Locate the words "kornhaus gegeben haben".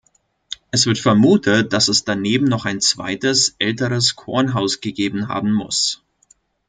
4.15-5.53